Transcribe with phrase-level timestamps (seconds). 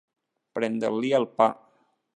[0.59, 1.51] Prendre-li el pa.